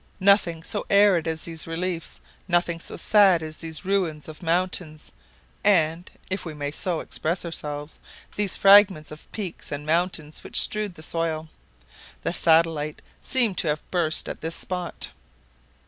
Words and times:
Nothing 0.19 0.63
so 0.63 0.83
arid 0.89 1.27
as 1.27 1.43
these 1.43 1.67
reliefs, 1.67 2.21
nothing 2.47 2.79
so 2.79 2.97
sad 2.97 3.43
as 3.43 3.57
these 3.57 3.85
ruins 3.85 4.27
of 4.27 4.41
mountains, 4.41 5.11
and 5.63 6.09
(if 6.27 6.43
we 6.43 6.55
may 6.55 6.71
so 6.71 7.01
express 7.01 7.45
ourselves) 7.45 7.99
these 8.35 8.57
fragments 8.57 9.11
of 9.11 9.31
peaks 9.31 9.71
and 9.71 9.85
mountains 9.85 10.43
which 10.43 10.59
strewed 10.59 10.95
the 10.95 11.03
soil. 11.03 11.49
The 12.23 12.33
satellite 12.33 13.03
seemed 13.21 13.59
to 13.59 13.67
have 13.67 13.91
burst 13.91 14.27
at 14.27 14.41
this 14.41 14.55
spot. 14.55 15.11